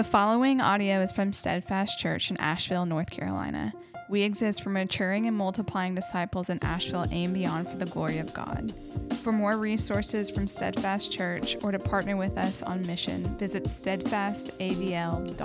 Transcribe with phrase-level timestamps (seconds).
[0.00, 3.74] The following audio is from Steadfast Church in Asheville, North Carolina.
[4.08, 8.32] We exist for maturing and multiplying disciples in Asheville and beyond for the glory of
[8.32, 8.72] God.
[9.16, 15.36] For more resources from Steadfast Church or to partner with us on mission, visit steadfastavl.org.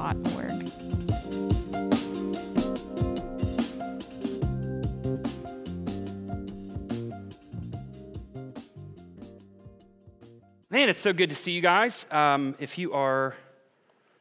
[10.69, 12.05] Man, it's so good to see you guys.
[12.09, 13.35] Um, if you are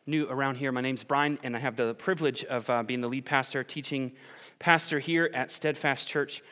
[0.06, 3.08] new around here, my name's Bryan, and I have the privilege of uh, being the
[3.08, 4.12] lead pastor, teaching
[4.58, 6.42] pastor here at Steadfast Church.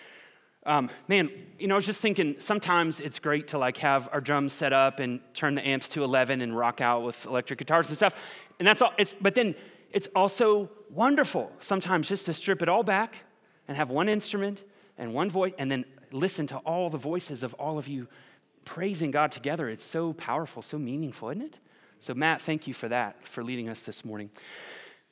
[0.65, 4.21] Um, man, you know, I was just thinking sometimes it's great to like have our
[4.21, 7.89] drums set up and turn the amps to 11 and rock out with electric guitars
[7.89, 8.15] and stuff.
[8.59, 9.55] And that's all, it's, but then
[9.91, 13.17] it's also wonderful sometimes just to strip it all back
[13.69, 14.65] and have one instrument
[14.97, 18.09] and one voice and then listen to all the voices of all of you
[18.65, 19.69] praising God together.
[19.69, 21.59] It's so powerful, so meaningful, isn't it?
[22.03, 24.29] So, Matt, thank you for that, for leading us this morning.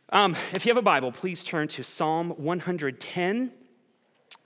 [0.09, 3.53] Um, if you have a Bible, please turn to Psalm 110.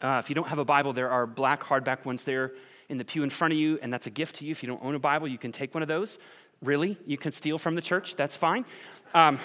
[0.02, 2.52] Uh, if you don't have a Bible, there are black hardback ones there
[2.90, 4.50] in the pew in front of you, and that's a gift to you.
[4.50, 6.18] If you don't own a Bible, you can take one of those.
[6.60, 8.66] Really, you can steal from the church, that's fine.
[9.14, 9.38] Um,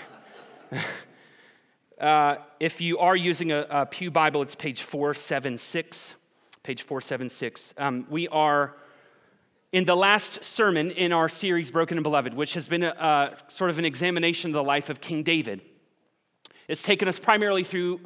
[2.02, 6.16] uh, if you are using a, a, Pew Bible, it's page 476.
[6.64, 7.76] Page 476.
[7.78, 8.76] Um, we are
[9.72, 13.70] in the last sermon in our series, Broken and Beloved, which has been a, sort
[13.70, 15.62] of an examination of the life of King David.
[16.68, 18.00] It's taken us primarily through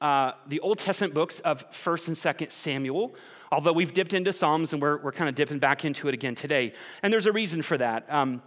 [0.00, 3.14] uh, the Old Testament books of 1st and 2nd Samuel,
[3.50, 6.34] although we've dipped into Psalms and we're, we're kind of dipping back into it again
[6.34, 6.72] today.
[7.02, 8.10] And there's a reason for that.
[8.10, 8.42] Um,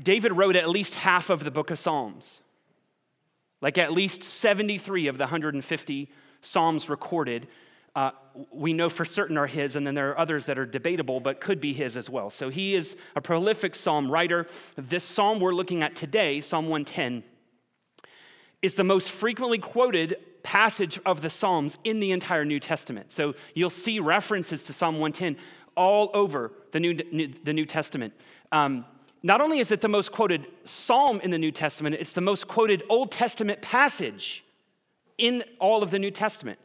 [0.00, 2.40] David wrote at least half of the book of Psalms,
[3.60, 6.08] like at least 73 of the 150
[6.40, 7.48] Psalms recorded
[7.94, 8.12] uh,
[8.52, 11.40] we know for certain are his, and then there are others that are debatable but
[11.40, 12.30] could be his as well.
[12.30, 14.46] So he is a prolific psalm writer.
[14.76, 17.24] This psalm we're looking at today, Psalm 110,
[18.62, 23.10] is the most frequently quoted passage of the Psalms in the entire New Testament.
[23.10, 25.36] So you'll see references to Psalm 110
[25.76, 28.14] all over the New, the New Testament.
[28.52, 28.84] Um,
[29.22, 32.48] not only is it the most quoted psalm in the New Testament, it's the most
[32.48, 34.44] quoted Old Testament passage
[35.18, 36.58] in all of the New Testament.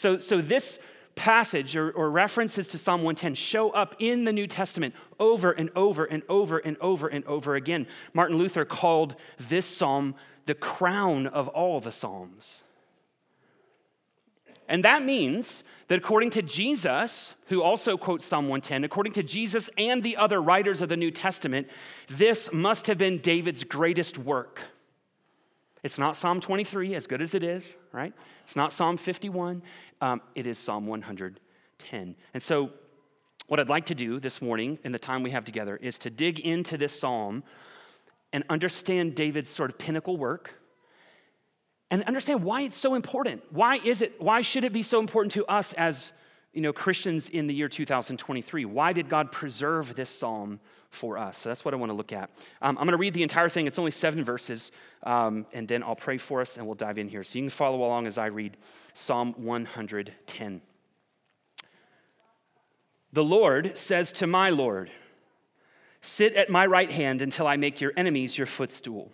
[0.00, 0.78] So, so this
[1.14, 5.68] passage or, or, references to Psalm 110 show up in the New Testament over and
[5.76, 7.86] over and over and over and over again.
[8.14, 10.14] Martin Luther called this psalm
[10.46, 12.64] the crown of all the psalms.
[14.70, 19.68] And that means that according to Jesus, who also quotes Psalm 110, according to Jesus
[19.76, 21.68] and the other writers of the New Testament,
[22.08, 24.62] this must have been David's greatest work.
[25.82, 28.12] It's not Psalm 23, as good as it is, right?
[28.42, 29.62] It's not Psalm 51.
[30.00, 32.16] Um, it is Psalm 110.
[32.32, 32.70] And so,
[33.48, 36.10] what I'd like to do this morning, in the time we have together, is to
[36.10, 37.42] dig into this psalm
[38.32, 40.54] and understand David's sort of pinnacle work
[41.90, 43.42] and understand why it's so important.
[43.50, 46.12] Why is it, why should it be so important to us as
[46.52, 48.64] you know, Christians in the year 2023?
[48.64, 50.60] Why did God preserve this psalm
[50.90, 51.38] for us.
[51.38, 52.30] So that's what I want to look at.
[52.60, 53.66] Um, I'm going to read the entire thing.
[53.66, 54.72] It's only seven verses,
[55.04, 57.22] um, and then I'll pray for us and we'll dive in here.
[57.24, 58.56] So you can follow along as I read
[58.92, 60.62] Psalm 110.
[63.12, 64.90] The Lord says to my Lord,
[66.02, 69.12] Sit at my right hand until I make your enemies your footstool.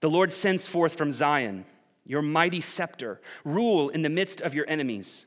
[0.00, 1.66] The Lord sends forth from Zion
[2.04, 5.26] your mighty scepter, rule in the midst of your enemies.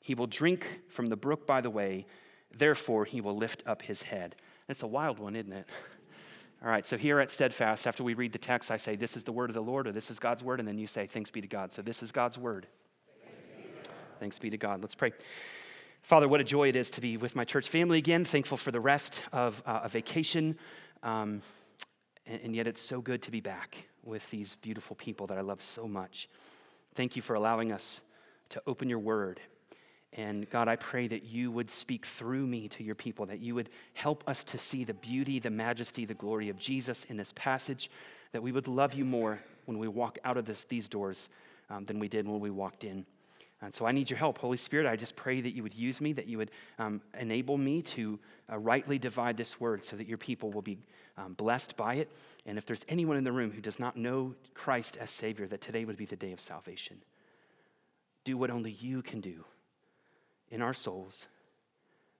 [0.00, 2.06] He will drink from the brook by the way,
[2.52, 4.36] therefore he will lift up his head.
[4.68, 5.68] It's a wild one, isn't it?
[6.62, 9.24] All right, so here at Steadfast, after we read the text, I say, This is
[9.24, 11.30] the word of the Lord, or this is God's word, and then you say, Thanks
[11.30, 11.72] be to God.
[11.72, 12.66] So this is God's word.
[14.18, 14.82] Thanks be to God.
[14.82, 15.12] Let's pray.
[16.02, 18.26] Father, what a joy it is to be with my church family again.
[18.26, 20.58] Thankful for the rest of uh, a vacation.
[21.02, 21.40] Um,
[22.26, 25.40] and, and yet it's so good to be back with these beautiful people that I
[25.40, 26.28] love so much.
[26.94, 28.02] Thank you for allowing us
[28.50, 29.40] to open your word
[30.14, 33.54] and God, I pray that you would speak through me to your people, that you
[33.54, 37.32] would help us to see the beauty, the majesty, the glory of Jesus in this
[37.36, 37.90] passage,
[38.32, 41.28] that we would love you more when we walk out of this, these doors
[41.68, 43.06] um, than we did when we walked in.
[43.62, 44.38] And so I need your help.
[44.38, 47.58] Holy Spirit, I just pray that you would use me, that you would um, enable
[47.58, 48.18] me to
[48.50, 50.78] uh, rightly divide this word so that your people will be
[51.18, 52.10] um, blessed by it.
[52.46, 55.60] And if there's anyone in the room who does not know Christ as Savior, that
[55.60, 57.02] today would be the day of salvation.
[58.24, 59.44] Do what only you can do
[60.50, 61.26] in our souls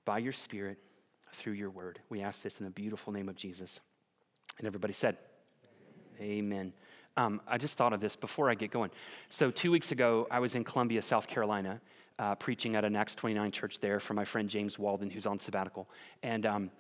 [0.05, 0.79] by your Spirit
[1.33, 2.01] through your word.
[2.09, 3.81] We ask this in the beautiful name of Jesus.
[4.59, 5.17] And everybody said,
[6.21, 6.73] Amen.
[7.17, 8.91] Um, I just thought of this before I get going.
[9.31, 11.81] So, two weeks ago, I was in Columbia, South Carolina,
[12.19, 15.39] uh, preaching at an Acts 29 church there for my friend James Walden, who's on
[15.39, 15.89] sabbatical.
[16.23, 16.71] And um,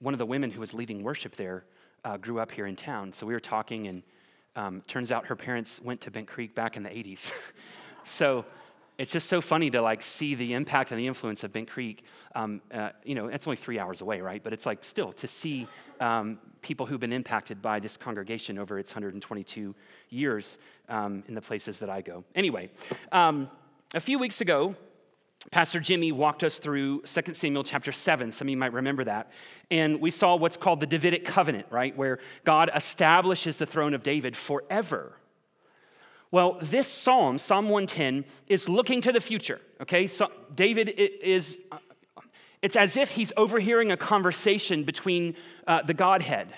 [0.00, 1.64] one of the women who was leading worship there
[2.04, 3.12] uh, grew up here in town.
[3.12, 4.02] So, we were talking, and
[4.56, 7.32] um, turns out her parents went to Bent Creek back in the 80s.
[8.04, 8.44] so,
[9.02, 12.04] it's just so funny to like see the impact and the influence of Bent Creek.
[12.36, 14.40] Um, uh, you know, it's only three hours away, right?
[14.40, 15.66] But it's like still to see
[15.98, 19.74] um, people who've been impacted by this congregation over its 122
[20.08, 22.22] years um, in the places that I go.
[22.36, 22.70] Anyway,
[23.10, 23.50] um,
[23.92, 24.76] a few weeks ago,
[25.50, 28.30] Pastor Jimmy walked us through 2 Samuel chapter 7.
[28.30, 29.32] Some of you might remember that.
[29.68, 31.96] And we saw what's called the Davidic covenant, right?
[31.96, 35.16] Where God establishes the throne of David forever.
[36.32, 40.06] Well, this psalm, Psalm 110, is looking to the future, okay?
[40.06, 41.58] So David is,
[42.62, 45.36] it's as if he's overhearing a conversation between
[45.66, 46.48] uh, the Godhead.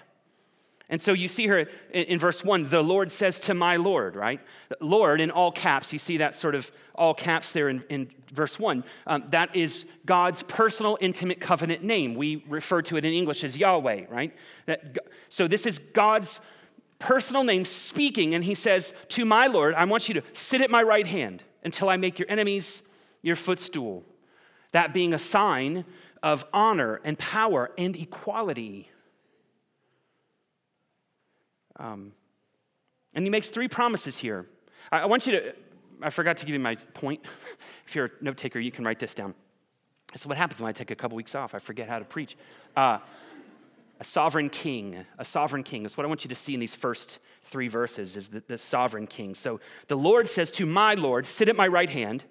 [0.88, 4.14] And so you see here in, in verse 1, the Lord says to my Lord,
[4.14, 4.40] right?
[4.80, 8.60] Lord in all caps, you see that sort of all caps there in, in verse
[8.60, 8.84] 1.
[9.08, 12.14] Um, that is God's personal, intimate covenant name.
[12.14, 14.36] We refer to it in English as Yahweh, right?
[14.66, 14.98] That,
[15.30, 16.38] so this is God's
[17.04, 20.70] personal name speaking, and he says, To my Lord, I want you to sit at
[20.70, 22.82] my right hand until I make your enemies
[23.20, 24.04] your footstool.
[24.72, 25.84] That being a sign
[26.22, 28.88] of honor and power and equality.
[31.76, 32.12] Um,
[33.12, 34.46] and he makes three promises here.
[34.90, 35.54] I, I want you to,
[36.00, 37.20] I forgot to give you my point.
[37.86, 39.34] if you're a note taker, you can write this down.
[40.16, 41.54] So, what happens when I take a couple weeks off?
[41.54, 42.36] I forget how to preach.
[42.74, 42.98] Uh,
[44.00, 45.82] a sovereign king, a sovereign king.
[45.82, 48.58] That's what I want you to see in these first three verses is the, the
[48.58, 49.34] sovereign king.
[49.34, 52.24] So the Lord says to my Lord, sit at my right hand.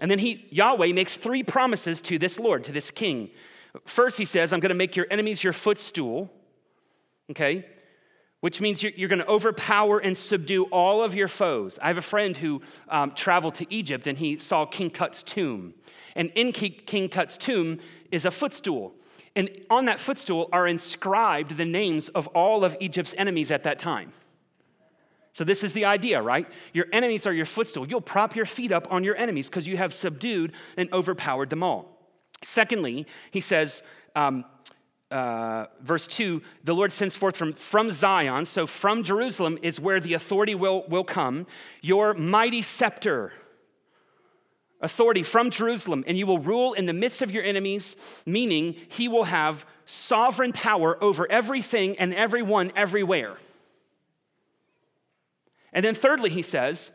[0.00, 3.30] And then he, Yahweh makes three promises to this Lord, to this king.
[3.84, 6.32] First, he says, I'm going to make your enemies your footstool,
[7.30, 7.66] okay?
[8.40, 11.78] Which means you're, you're going to overpower and subdue all of your foes.
[11.82, 15.74] I have a friend who um, traveled to Egypt and he saw King Tut's tomb.
[16.14, 17.80] And in King Tut's tomb
[18.10, 18.94] is a footstool.
[19.36, 23.78] And on that footstool are inscribed the names of all of Egypt's enemies at that
[23.78, 24.12] time.
[25.32, 26.48] So, this is the idea, right?
[26.72, 27.86] Your enemies are your footstool.
[27.86, 31.62] You'll prop your feet up on your enemies because you have subdued and overpowered them
[31.62, 31.96] all.
[32.42, 33.82] Secondly, he says,
[34.16, 34.44] um,
[35.10, 40.00] uh, verse 2 the Lord sends forth from, from Zion, so from Jerusalem is where
[40.00, 41.46] the authority will, will come,
[41.80, 43.32] your mighty scepter
[44.80, 49.08] authority from Jerusalem, and you will rule in the midst of your enemies, meaning he
[49.08, 53.36] will have sovereign power over everything and everyone everywhere.
[55.72, 56.92] And then, thirdly, he says,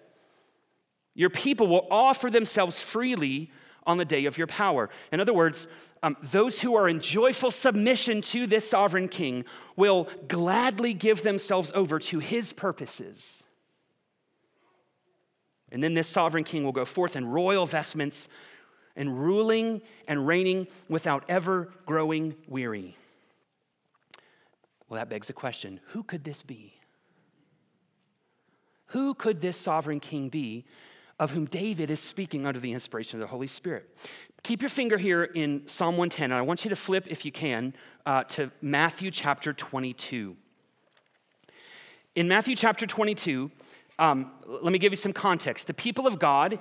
[1.13, 3.51] Your people will offer themselves freely
[3.85, 4.89] on the day of your power.
[5.11, 5.67] In other words,
[6.01, 9.45] um, those who are in joyful submission to this sovereign king
[9.75, 13.42] will gladly give themselves over to his purposes.
[15.73, 18.29] And then this sovereign king will go forth in royal vestments
[18.95, 22.95] and ruling and reigning without ever growing weary.
[24.87, 26.75] Well, that begs the question who could this be?
[28.87, 30.65] Who could this sovereign king be
[31.19, 33.89] of whom David is speaking under the inspiration of the Holy Spirit?
[34.43, 37.31] Keep your finger here in Psalm 110, and I want you to flip, if you
[37.31, 37.73] can,
[38.05, 40.35] uh, to Matthew chapter 22.
[42.13, 43.49] In Matthew chapter 22,
[44.03, 45.67] um, let me give you some context.
[45.67, 46.59] The people of God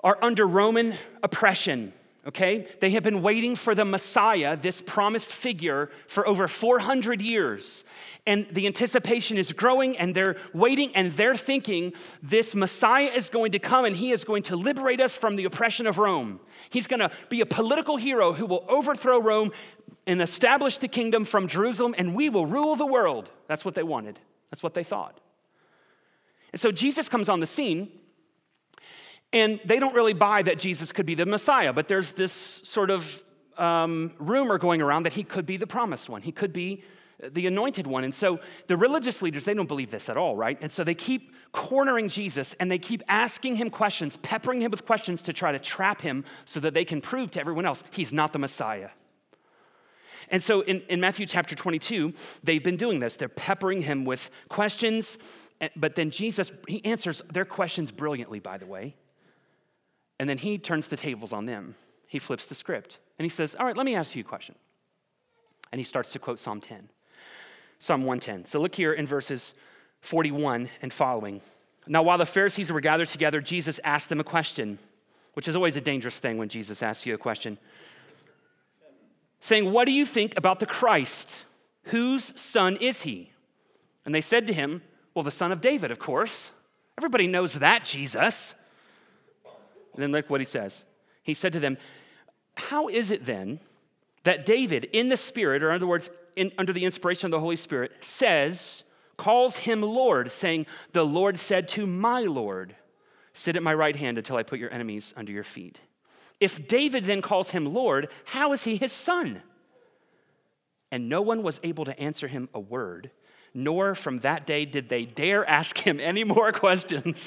[0.00, 1.92] are under Roman oppression,
[2.26, 2.66] okay?
[2.80, 7.84] They have been waiting for the Messiah, this promised figure, for over 400 years.
[8.26, 13.52] And the anticipation is growing, and they're waiting, and they're thinking this Messiah is going
[13.52, 16.40] to come and he is going to liberate us from the oppression of Rome.
[16.68, 19.52] He's going to be a political hero who will overthrow Rome
[20.04, 23.30] and establish the kingdom from Jerusalem, and we will rule the world.
[23.46, 24.18] That's what they wanted,
[24.50, 25.20] that's what they thought.
[26.52, 27.90] And so Jesus comes on the scene,
[29.32, 32.90] and they don't really buy that Jesus could be the Messiah, but there's this sort
[32.90, 33.22] of
[33.56, 36.22] um, rumor going around that he could be the promised one.
[36.22, 36.82] He could be
[37.32, 38.04] the anointed one.
[38.04, 40.58] And so the religious leaders, they don't believe this at all, right?
[40.60, 44.86] And so they keep cornering Jesus and they keep asking him questions, peppering him with
[44.86, 48.12] questions to try to trap him so that they can prove to everyone else he's
[48.12, 48.90] not the Messiah.
[50.30, 52.14] And so in, in Matthew chapter 22,
[52.44, 53.16] they've been doing this.
[53.16, 55.18] They're peppering him with questions
[55.76, 58.94] but then Jesus, he answers their questions brilliantly, by the way.
[60.18, 61.74] And then he turns the tables on them.
[62.06, 64.54] He flips the script and he says, All right, let me ask you a question.
[65.72, 66.88] And he starts to quote Psalm 10,
[67.78, 68.46] Psalm 110.
[68.46, 69.54] So look here in verses
[70.00, 71.40] 41 and following.
[71.86, 74.78] Now, while the Pharisees were gathered together, Jesus asked them a question,
[75.34, 77.58] which is always a dangerous thing when Jesus asks you a question,
[79.40, 81.44] saying, What do you think about the Christ?
[81.84, 83.32] Whose son is he?
[84.04, 84.82] And they said to him,
[85.20, 86.50] Well, the son of David, of course.
[86.96, 88.54] Everybody knows that, Jesus.
[89.92, 90.86] And then look what he says.
[91.22, 91.76] He said to them,
[92.54, 93.60] How is it then
[94.24, 97.40] that David, in the Spirit, or in other words, in, under the inspiration of the
[97.40, 98.82] Holy Spirit, says,
[99.18, 102.74] calls him Lord, saying, The Lord said to my Lord,
[103.34, 105.82] Sit at my right hand until I put your enemies under your feet.
[106.40, 109.42] If David then calls him Lord, how is he his son?
[110.90, 113.10] And no one was able to answer him a word,
[113.54, 117.26] nor from that day did they dare ask him any more questions.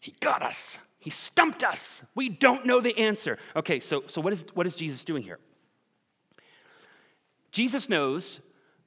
[0.00, 0.78] he got us.
[0.98, 2.02] He stumped us.
[2.14, 3.38] We don't know the answer.
[3.54, 5.38] Okay, so, so what, is, what is Jesus doing here?
[7.52, 8.40] Jesus knows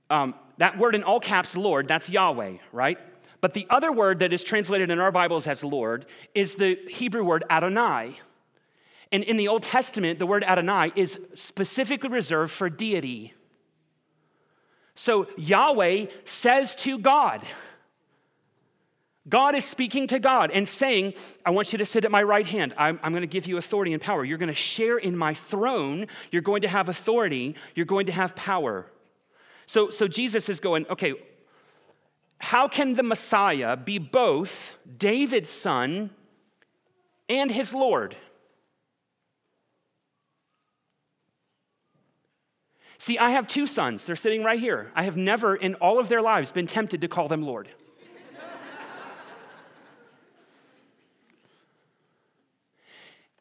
[0.09, 2.97] um, that word in all caps, Lord, that's Yahweh, right?
[3.39, 7.23] But the other word that is translated in our Bibles as Lord is the Hebrew
[7.23, 8.15] word Adonai.
[9.11, 13.33] And in the Old Testament, the word Adonai is specifically reserved for deity.
[14.97, 17.43] So Yahweh says to God,
[19.29, 21.13] God is speaking to God and saying,
[21.45, 22.73] I want you to sit at my right hand.
[22.77, 24.25] I'm, I'm going to give you authority and power.
[24.25, 26.07] You're going to share in my throne.
[26.31, 27.55] You're going to have authority.
[27.75, 28.87] You're going to have power.
[29.67, 31.13] So, so Jesus is going, okay,
[32.39, 36.09] how can the Messiah be both David's son
[37.29, 38.15] and his Lord?
[42.97, 44.05] See, I have two sons.
[44.05, 44.91] They're sitting right here.
[44.95, 47.69] I have never in all of their lives been tempted to call them Lord.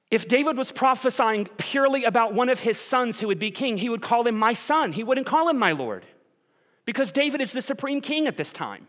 [0.08, 3.88] If David was prophesying purely about one of his sons who would be king, he
[3.88, 4.92] would call him my son.
[4.92, 6.06] He wouldn't call him my Lord
[6.84, 8.86] because David is the supreme king at this time.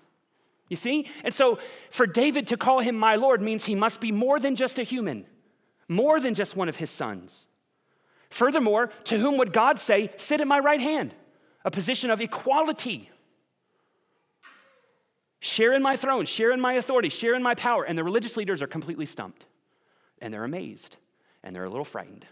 [0.69, 1.07] You see?
[1.23, 1.57] And so
[1.89, 4.83] for David to call him my Lord means he must be more than just a
[4.83, 5.25] human,
[5.87, 7.47] more than just one of his sons.
[8.29, 11.13] Furthermore, to whom would God say, Sit at my right hand?
[11.65, 13.09] A position of equality.
[15.39, 17.83] Share in my throne, share in my authority, share in my power.
[17.83, 19.45] And the religious leaders are completely stumped
[20.19, 20.97] and they're amazed
[21.43, 22.25] and they're a little frightened.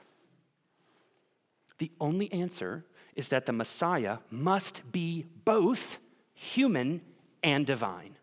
[1.77, 2.85] The only answer
[3.15, 5.99] is that the Messiah must be both
[6.33, 7.01] human
[7.43, 8.17] and divine,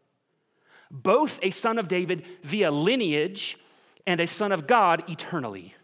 [0.90, 3.58] both a son of David via lineage
[4.06, 5.74] and a son of God eternally.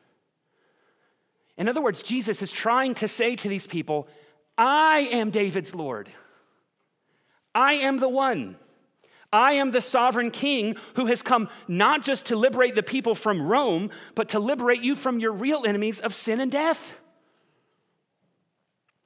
[1.59, 4.09] In other words, Jesus is trying to say to these people,
[4.57, 6.09] I am David's Lord.
[7.55, 8.57] I am the one.
[9.33, 13.43] I am the sovereign king who has come not just to liberate the people from
[13.43, 16.99] Rome, but to liberate you from your real enemies of sin and death.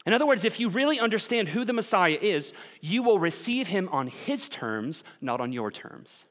[0.05, 3.89] In other words, if you really understand who the Messiah is, you will receive him
[3.91, 6.27] on his terms, not on your terms.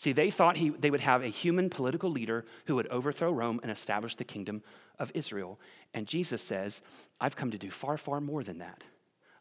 [0.00, 3.60] See, they thought he, they would have a human political leader who would overthrow Rome
[3.62, 4.62] and establish the kingdom
[4.98, 5.60] of Israel.
[5.92, 6.80] And Jesus says,
[7.20, 8.82] I've come to do far, far more than that.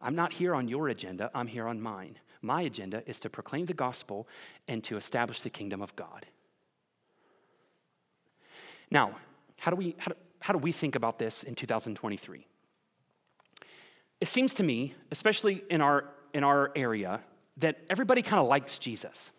[0.01, 2.17] I'm not here on your agenda, I'm here on mine.
[2.41, 4.27] My agenda is to proclaim the gospel
[4.67, 6.25] and to establish the kingdom of God.
[8.91, 9.15] Now,
[9.59, 12.45] how do we, how do, how do we think about this in 2023?
[14.19, 17.21] It seems to me, especially in our, in our area,
[17.55, 19.31] that everybody kind of likes Jesus.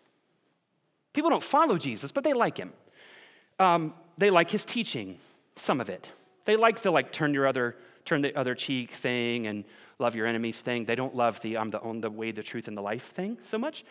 [1.13, 2.73] People don't follow Jesus, but they like him.
[3.59, 5.17] Um, they like his teaching,
[5.55, 6.09] some of it.
[6.45, 9.63] They like the like turn your other turn the other cheek thing and
[9.99, 10.85] love your enemies thing.
[10.85, 13.37] They don't love the I'm the on the way, the truth, and the life thing
[13.43, 13.83] so much.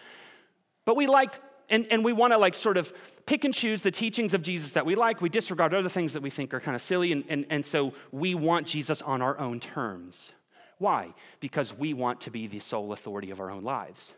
[0.85, 2.93] But we like and, and we want to like sort of
[3.27, 5.21] pick and choose the teachings of Jesus that we like.
[5.21, 7.95] We disregard other things that we think are kind of silly, and, and, and so
[8.11, 10.33] we want Jesus on our own terms.
[10.79, 11.15] Why?
[11.39, 14.15] Because we want to be the sole authority of our own lives.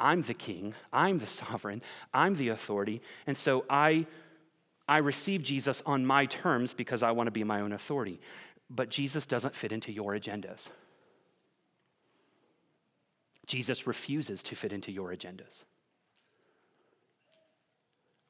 [0.00, 4.06] I'm the king, I'm the sovereign, I'm the authority, and so I,
[4.88, 8.20] I receive Jesus on my terms because I want to be my own authority.
[8.68, 10.68] But Jesus doesn't fit into your agendas.
[13.46, 15.64] Jesus refuses to fit into your agendas.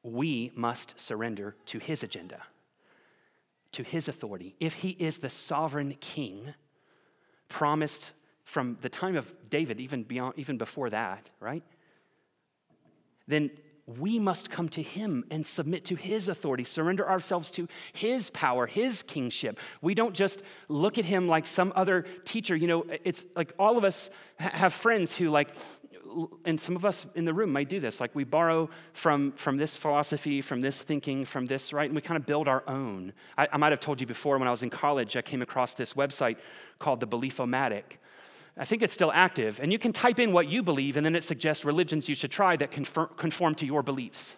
[0.01, 2.41] We must surrender to his agenda,
[3.71, 4.55] to his authority.
[4.59, 6.55] If he is the sovereign king,
[7.49, 8.13] promised
[8.43, 11.63] from the time of David, even, beyond, even before that, right?
[13.27, 13.51] Then
[13.99, 18.67] we must come to him and submit to his authority, surrender ourselves to his power,
[18.67, 19.59] his kingship.
[19.81, 22.55] We don't just look at him like some other teacher.
[22.55, 25.55] You know, it's like all of us have friends who, like,
[26.45, 28.01] and some of us in the room might do this.
[28.01, 31.85] Like, we borrow from, from this philosophy, from this thinking, from this, right?
[31.85, 33.13] And we kind of build our own.
[33.37, 35.73] I, I might have told you before when I was in college, I came across
[35.73, 36.37] this website
[36.79, 37.97] called the Beliefomatic.
[38.61, 39.59] I think it's still active.
[39.59, 42.29] And you can type in what you believe, and then it suggests religions you should
[42.29, 44.35] try that conform to your beliefs.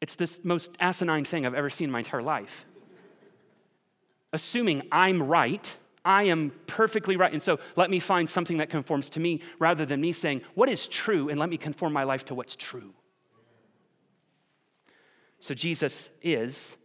[0.00, 2.64] It's the most asinine thing I've ever seen in my entire life.
[4.32, 5.76] Assuming I'm right,
[6.06, 7.32] I am perfectly right.
[7.32, 10.70] And so let me find something that conforms to me rather than me saying, What
[10.70, 11.28] is true?
[11.28, 12.94] And let me conform my life to what's true.
[15.38, 16.78] So Jesus is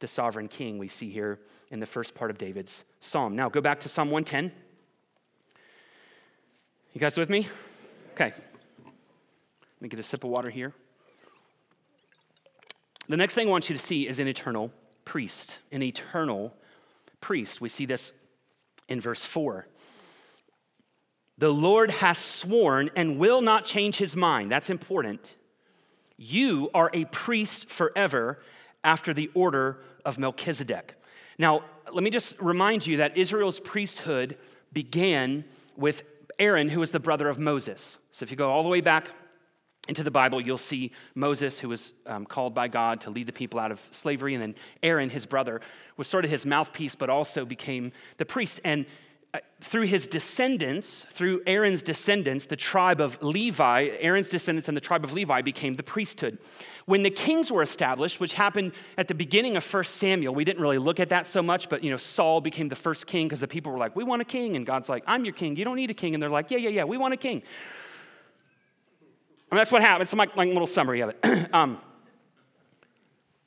[0.00, 1.40] the sovereign king we see here
[1.70, 3.34] in the first part of David's psalm.
[3.36, 4.52] Now, go back to Psalm 110.
[6.94, 7.48] You guys with me?
[8.14, 8.32] Okay.
[8.84, 10.72] Let me get a sip of water here.
[13.08, 14.72] The next thing I want you to see is an eternal
[15.04, 15.60] priest.
[15.72, 16.54] An eternal
[17.20, 17.60] priest.
[17.60, 18.12] We see this
[18.88, 19.66] in verse 4.
[21.38, 24.50] The Lord has sworn and will not change his mind.
[24.50, 25.36] That's important.
[26.16, 28.40] You are a priest forever
[28.84, 30.94] after the order of Melchizedek.
[31.38, 34.36] Now, let me just remind you that Israel's priesthood
[34.72, 35.44] began
[35.76, 36.02] with
[36.38, 37.98] Aaron, who was the brother of Moses.
[38.10, 39.08] So if you go all the way back
[39.88, 43.32] into the Bible, you'll see Moses, who was um, called by God to lead the
[43.32, 45.60] people out of slavery, and then Aaron, his brother,
[45.96, 48.60] was sort of his mouthpiece, but also became the priest.
[48.64, 48.84] And
[49.60, 55.04] through his descendants, through Aaron's descendants, the tribe of Levi, Aaron's descendants and the tribe
[55.04, 56.38] of Levi became the priesthood.
[56.86, 60.62] When the kings were established, which happened at the beginning of 1 Samuel, we didn't
[60.62, 63.40] really look at that so much, but you know, Saul became the first king because
[63.40, 64.56] the people were like, We want a king.
[64.56, 65.56] And God's like, I'm your king.
[65.56, 66.14] You don't need a king.
[66.14, 67.42] And they're like, Yeah, yeah, yeah, we want a king.
[69.50, 70.02] I mean, that's what happened.
[70.02, 71.52] It's a little summary of it.
[71.54, 71.78] um,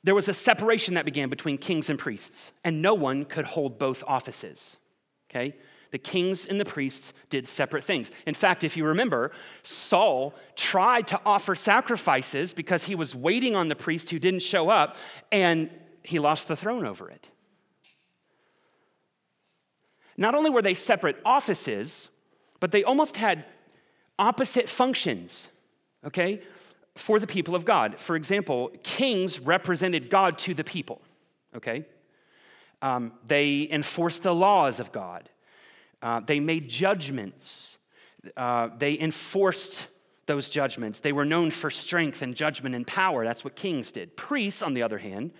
[0.04, 3.78] there was a separation that began between kings and priests, and no one could hold
[3.78, 4.76] both offices.
[5.30, 5.54] Okay?
[5.92, 8.10] The kings and the priests did separate things.
[8.26, 9.30] In fact, if you remember,
[9.62, 14.70] Saul tried to offer sacrifices because he was waiting on the priest who didn't show
[14.70, 14.96] up,
[15.30, 15.70] and
[16.02, 17.28] he lost the throne over it.
[20.16, 22.10] Not only were they separate offices,
[22.58, 23.44] but they almost had
[24.18, 25.48] opposite functions,
[26.06, 26.42] okay,
[26.94, 27.98] for the people of God.
[27.98, 31.02] For example, kings represented God to the people,
[31.56, 31.84] okay?
[32.80, 35.28] Um, they enforced the laws of God.
[36.02, 37.78] Uh, they made judgments.
[38.36, 39.86] Uh, they enforced
[40.26, 41.00] those judgments.
[41.00, 43.24] They were known for strength and judgment and power.
[43.24, 44.16] That's what kings did.
[44.16, 45.32] Priests, on the other hand,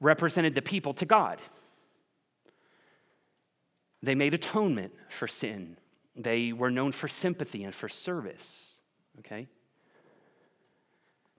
[0.00, 1.40] represented the people to God.
[4.02, 5.76] They made atonement for sin.
[6.14, 8.80] They were known for sympathy and for service.
[9.20, 9.48] Okay?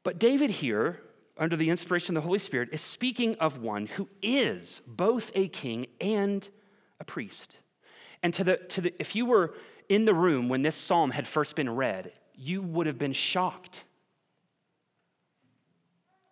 [0.04, 1.02] But David here,
[1.38, 5.48] under the inspiration of the Holy Spirit, is speaking of one who is both a
[5.48, 6.48] king and
[7.00, 7.60] a priest.
[8.24, 9.54] And to the, to the, if you were
[9.90, 13.84] in the room when this psalm had first been read, you would have been shocked.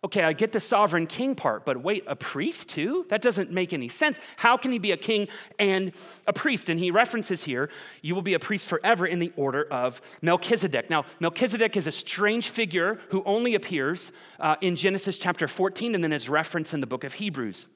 [0.04, 3.06] Okay, I get the sovereign king part, but wait, a priest too?
[3.08, 4.20] That doesn't make any sense.
[4.36, 5.26] How can he be a king
[5.58, 5.90] and
[6.28, 6.68] a priest?
[6.68, 7.70] And he references here,
[8.02, 10.90] you will be a priest forever in the order of Melchizedek.
[10.90, 16.04] Now, Melchizedek is a strange figure who only appears uh, in Genesis chapter 14 and
[16.04, 17.66] then is referenced in the book of Hebrews.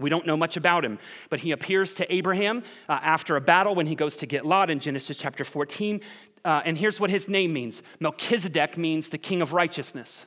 [0.00, 0.98] We don't know much about him,
[1.30, 4.70] but he appears to Abraham uh, after a battle when he goes to get Lot
[4.70, 6.00] in Genesis chapter 14.
[6.44, 10.26] Uh, and here's what his name means Melchizedek means the king of righteousness.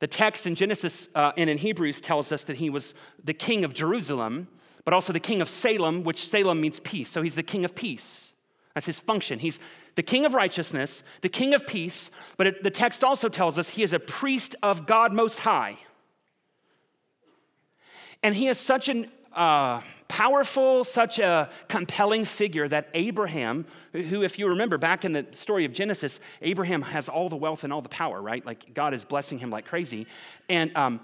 [0.00, 3.64] The text in Genesis uh, and in Hebrews tells us that he was the king
[3.64, 4.48] of Jerusalem,
[4.84, 7.10] but also the king of Salem, which Salem means peace.
[7.10, 8.34] So he's the king of peace.
[8.74, 9.38] That's his function.
[9.38, 9.60] He's
[9.94, 13.70] the king of righteousness, the king of peace, but it, the text also tells us
[13.70, 15.78] he is a priest of God Most High.
[18.24, 24.38] And he is such a uh, powerful, such a compelling figure that Abraham, who, if
[24.38, 27.82] you remember back in the story of Genesis, Abraham has all the wealth and all
[27.82, 28.44] the power, right?
[28.46, 30.06] Like God is blessing him like crazy.
[30.48, 31.00] And um,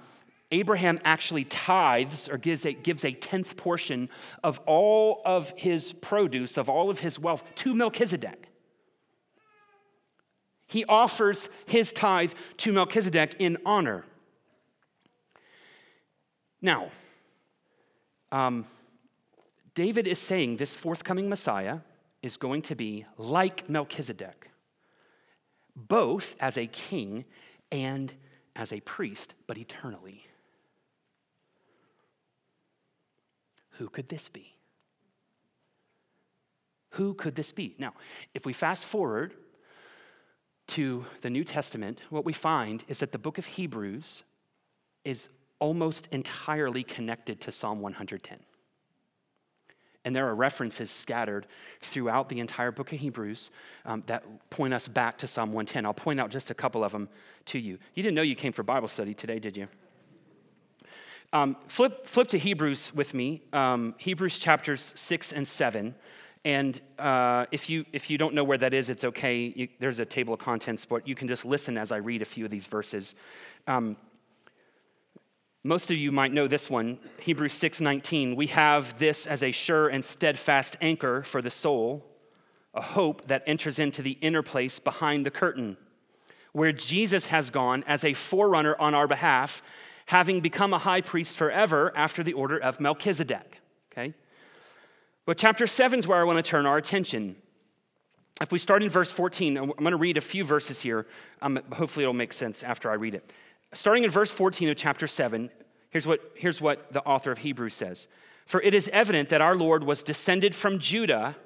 [0.51, 4.09] Abraham actually tithes or gives a, gives a tenth portion
[4.43, 8.49] of all of his produce, of all of his wealth to Melchizedek.
[10.69, 14.05] He offers his tithe to Melchizedek in honor.
[16.63, 16.91] Now,
[18.33, 18.65] um,
[19.75, 21.79] David is saying this forthcoming Messiah
[22.23, 24.51] is going to be like Melchizedek,
[25.75, 27.25] both as a king
[27.73, 28.13] and
[28.55, 30.27] as a priest, but eternally.
[33.79, 34.55] Who could this be?
[36.91, 37.75] Who could this be?
[37.79, 37.95] Now,
[38.35, 39.35] if we fast forward
[40.69, 44.25] to the New Testament, what we find is that the book of Hebrews
[45.05, 45.29] is
[45.61, 48.39] almost entirely connected to Psalm 110.
[50.05, 51.47] And there are references scattered
[51.83, 53.51] throughout the entire book of Hebrews
[53.85, 55.85] um, that point us back to Psalm 110.
[55.85, 57.09] I'll point out just a couple of them
[57.47, 57.79] to you.
[57.95, 59.69] You didn't know you came for Bible study today, did you?
[61.33, 65.95] Um, flip, flip to Hebrews with me, um, Hebrews chapters 6 and 7.
[66.45, 69.53] And uh, if, you, if you don't know where that is, it's okay.
[69.55, 72.25] You, there's a table of contents, but you can just listen as I read a
[72.25, 73.15] few of these verses.
[73.67, 73.97] Um,
[75.63, 78.35] most of you might know this one, Hebrews 6:19.
[78.35, 82.07] We have this as a sure and steadfast anchor for the soul,
[82.73, 85.77] a hope that enters into the inner place behind the curtain,
[86.53, 89.63] where Jesus has gone as a forerunner on our behalf,
[90.07, 93.61] having become a high priest forever after the order of Melchizedek.
[93.93, 94.15] Okay?
[95.27, 97.37] But chapter 7 is where I want to turn our attention.
[98.41, 101.07] If we start in verse 14, I'm going to read a few verses here.
[101.43, 103.31] Um, hopefully, it'll make sense after I read it.
[103.73, 105.51] Starting in verse 14 of chapter 7,
[105.91, 108.09] here's what, here's what the author of Hebrews says
[108.47, 111.37] For it is evident that our Lord was descended from Judah,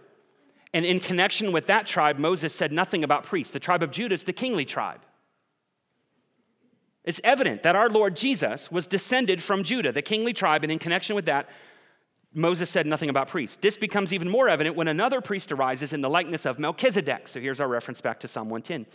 [0.73, 3.53] and in connection with that tribe, Moses said nothing about priests.
[3.53, 5.01] The tribe of Judah is the kingly tribe.
[7.05, 10.79] It's evident that our Lord Jesus was descended from Judah, the kingly tribe, and in
[10.79, 11.49] connection with that,
[12.33, 13.57] Moses said nothing about priests.
[13.59, 17.29] This becomes even more evident when another priest arises in the likeness of Melchizedek.
[17.29, 18.87] So here's our reference back to Psalm 110,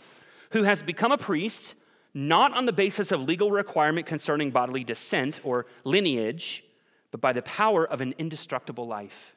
[0.50, 1.76] who has become a priest
[2.14, 6.64] not on the basis of legal requirement concerning bodily descent or lineage,
[7.10, 9.34] but by the power of an indestructible life.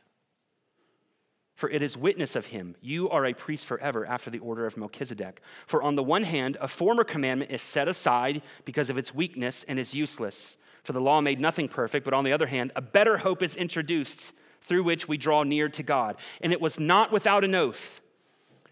[1.55, 4.75] For it is witness of him, you are a priest forever after the order of
[4.75, 5.39] Melchizedek.
[5.67, 9.63] For on the one hand, a former commandment is set aside because of its weakness
[9.67, 10.57] and is useless.
[10.83, 13.55] For the law made nothing perfect, but on the other hand, a better hope is
[13.55, 16.17] introduced through which we draw near to God.
[16.41, 18.01] And it was not without an oath.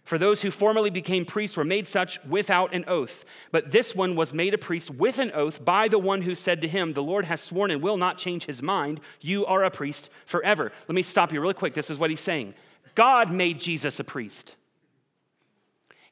[0.04, 3.24] For those who formerly became priests were made such without an oath.
[3.52, 6.62] But this one was made a priest with an oath by the one who said
[6.62, 9.00] to him, The Lord has sworn and will not change his mind.
[9.22, 10.72] You are a priest forever.
[10.88, 11.74] Let me stop you really quick.
[11.74, 12.56] This is what he's saying
[12.96, 14.56] God made Jesus a priest.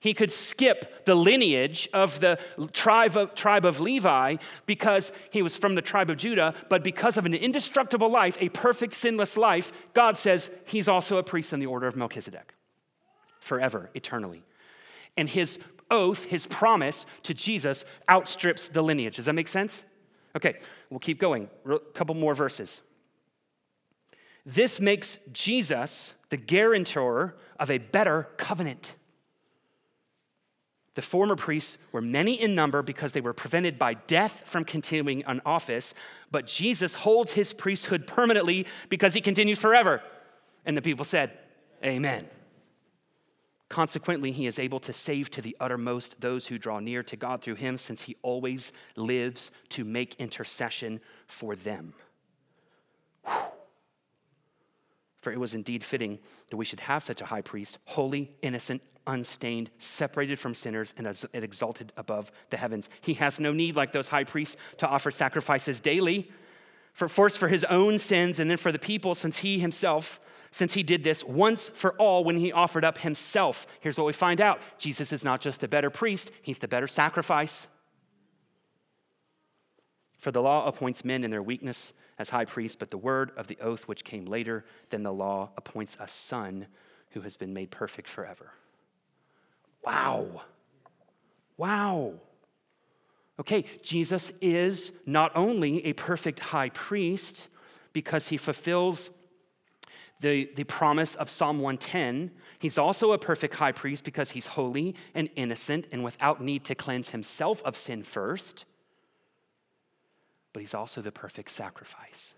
[0.01, 2.39] He could skip the lineage of the
[2.71, 7.17] tribe of, tribe of Levi because he was from the tribe of Judah, but because
[7.17, 11.59] of an indestructible life, a perfect, sinless life, God says he's also a priest in
[11.59, 12.53] the order of Melchizedek
[13.39, 14.43] forever, eternally.
[15.17, 15.59] And his
[15.91, 19.15] oath, his promise to Jesus outstrips the lineage.
[19.15, 19.83] Does that make sense?
[20.35, 21.49] Okay, we'll keep going.
[21.69, 22.81] A couple more verses.
[24.45, 28.93] This makes Jesus the guarantor of a better covenant.
[30.95, 35.23] The former priests were many in number because they were prevented by death from continuing
[35.25, 35.93] an office,
[36.31, 40.01] but Jesus holds his priesthood permanently because he continues forever.
[40.65, 41.37] And the people said,
[41.83, 42.27] Amen.
[43.69, 47.41] Consequently, he is able to save to the uttermost those who draw near to God
[47.41, 51.93] through him, since he always lives to make intercession for them.
[53.25, 53.33] Whew.
[55.21, 56.17] For it was indeed fitting
[56.49, 61.43] that we should have such a high priest, holy, innocent, unstained, separated from sinners, and
[61.43, 62.89] exalted above the heavens.
[63.01, 66.31] He has no need, like those high priests, to offer sacrifices daily,
[66.93, 70.19] for first for his own sins and then for the people, since he himself
[70.51, 73.67] since he did this once for all when he offered up himself.
[73.79, 76.87] Here's what we find out Jesus is not just the better priest, he's the better
[76.87, 77.67] sacrifice.
[80.17, 83.47] For the law appoints men in their weakness as high priests, but the word of
[83.47, 86.67] the oath which came later than the law appoints a son
[87.11, 88.51] who has been made perfect forever.
[89.85, 90.41] Wow.
[91.55, 92.15] Wow.
[93.39, 97.47] Okay, Jesus is not only a perfect high priest
[97.93, 99.11] because he fulfills
[100.19, 102.31] the, the promise of Psalm 110.
[102.59, 106.75] He's also a perfect high priest because he's holy and innocent and without need to
[106.75, 108.65] cleanse himself of sin first.
[110.51, 112.35] But he's also the perfect sacrifice,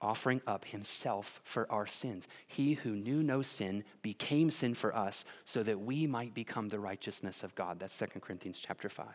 [0.00, 2.26] offering up himself for our sins.
[2.46, 6.80] He who knew no sin became sin for us so that we might become the
[6.80, 7.78] righteousness of God.
[7.78, 9.06] That's 2 Corinthians chapter 5.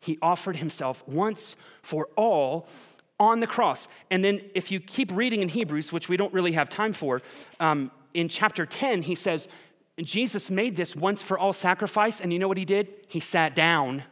[0.00, 2.68] He offered himself once for all
[3.20, 3.88] on the cross.
[4.10, 7.22] And then, if you keep reading in Hebrews, which we don't really have time for,
[7.60, 9.48] um, in chapter 10, he says,
[10.02, 12.88] Jesus made this once for all sacrifice, and you know what he did?
[13.08, 14.04] He sat down.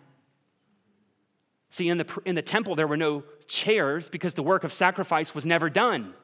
[1.70, 5.34] See, in the, in the temple, there were no chairs because the work of sacrifice
[5.34, 6.14] was never done.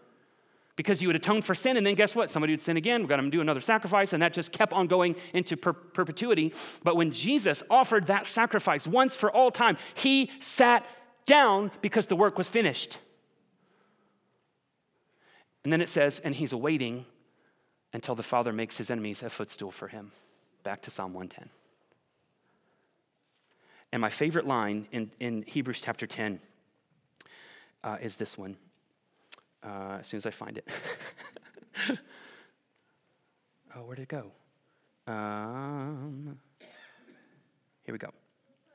[0.74, 2.30] Because you would atone for sin, and then guess what?
[2.30, 3.00] Somebody would sin again.
[3.00, 6.54] We've got to do another sacrifice, and that just kept on going into per- perpetuity.
[6.82, 10.86] But when Jesus offered that sacrifice once for all time, he sat
[11.26, 12.98] down because the work was finished.
[15.64, 17.06] And then it says, and he's awaiting
[17.92, 20.12] until the Father makes his enemies a footstool for him.
[20.64, 21.50] Back to Psalm 110.
[23.92, 26.40] And my favorite line in, in Hebrews chapter 10
[27.84, 28.56] uh, is this one.
[29.62, 30.68] Uh, as soon as I find it.
[33.76, 34.32] oh, where did it go?
[35.06, 36.38] Um,
[37.84, 38.10] here we go.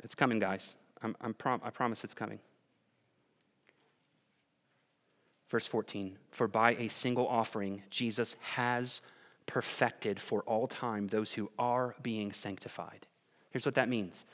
[0.04, 0.76] It's coming, guys.
[1.02, 2.40] I'm, I'm prom- I promise it's coming.
[5.50, 9.02] Verse 14 For by a single offering, Jesus has
[9.46, 13.08] perfected for all time those who are being sanctified.
[13.52, 14.26] Here's what that means.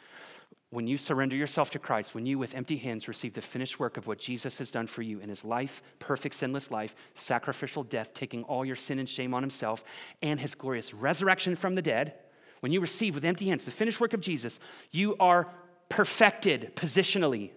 [0.71, 3.95] When you surrender yourself to Christ, when you with empty hands receive the finished work
[3.95, 8.15] of what Jesus has done for you in his life, perfect sinless life, sacrificial death,
[8.15, 9.83] taking all your sin and shame on himself,
[10.23, 12.15] and his glorious resurrection from the dead,
[12.61, 15.47] when you receive with empty hands the finished work of Jesus, you are
[15.89, 17.51] perfected positionally.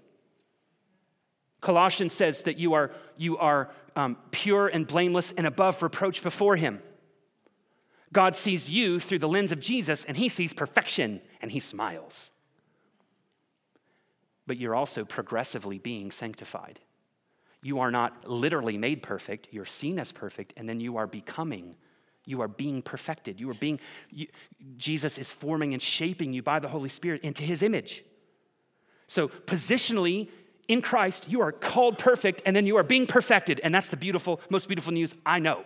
[1.61, 6.57] Colossians says that you are, you are um, pure and blameless and above reproach before
[6.57, 6.81] him.
[8.13, 12.31] God sees you through the lens of Jesus and he sees perfection and he smiles.
[14.47, 16.79] But you're also progressively being sanctified.
[17.63, 21.75] You are not literally made perfect, you're seen as perfect, and then you are becoming.
[22.25, 23.41] You are being perfected.
[23.41, 24.29] You are being, you,
[24.77, 28.05] Jesus is forming and shaping you by the Holy Spirit into his image.
[29.07, 30.29] So, positionally,
[30.69, 33.61] in Christ, you are called perfect, and then you are being perfected.
[33.63, 35.65] And that's the beautiful, most beautiful news I know.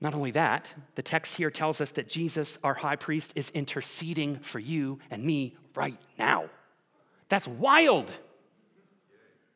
[0.00, 4.38] Not only that, the text here tells us that Jesus, our high priest, is interceding
[4.40, 6.50] for you and me right now.
[7.30, 8.12] That's wild.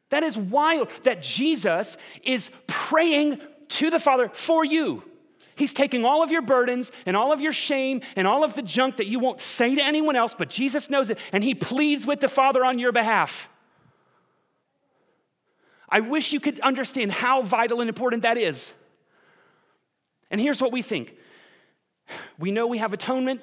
[0.08, 5.04] That is wild that Jesus is praying to the Father for you.
[5.60, 8.62] He's taking all of your burdens and all of your shame and all of the
[8.62, 12.06] junk that you won't say to anyone else, but Jesus knows it, and He pleads
[12.06, 13.50] with the Father on your behalf.
[15.86, 18.72] I wish you could understand how vital and important that is.
[20.30, 21.14] And here's what we think
[22.38, 23.42] we know we have atonement,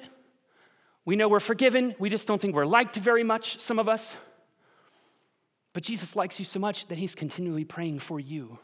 [1.04, 4.16] we know we're forgiven, we just don't think we're liked very much, some of us.
[5.72, 8.58] But Jesus likes you so much that he's continually praying for you.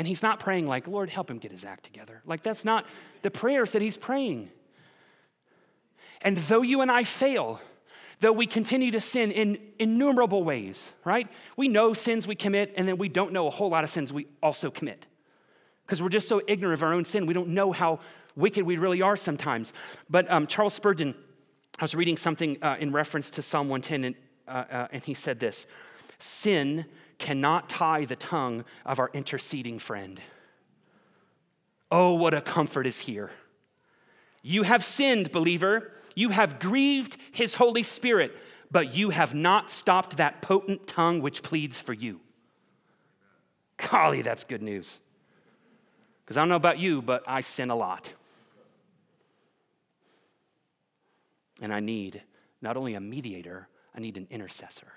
[0.00, 2.22] And he's not praying like, Lord, help him get his act together.
[2.24, 2.86] Like, that's not
[3.20, 4.50] the prayers that he's praying.
[6.22, 7.60] And though you and I fail,
[8.20, 11.28] though we continue to sin in innumerable ways, right?
[11.54, 14.10] We know sins we commit, and then we don't know a whole lot of sins
[14.10, 15.06] we also commit
[15.84, 17.26] because we're just so ignorant of our own sin.
[17.26, 18.00] We don't know how
[18.34, 19.74] wicked we really are sometimes.
[20.08, 21.14] But um, Charles Spurgeon,
[21.78, 24.14] I was reading something uh, in reference to Psalm 110, and,
[24.48, 25.66] uh, uh, and he said this
[26.18, 26.86] Sin
[27.20, 30.20] cannot tie the tongue of our interceding friend.
[31.90, 33.30] Oh, what a comfort is here.
[34.42, 35.92] You have sinned, believer.
[36.16, 38.36] You have grieved his Holy Spirit,
[38.70, 42.20] but you have not stopped that potent tongue which pleads for you.
[43.76, 45.00] Golly, that's good news.
[46.24, 48.12] Because I don't know about you, but I sin a lot.
[51.60, 52.22] And I need
[52.62, 54.92] not only a mediator, I need an intercessor.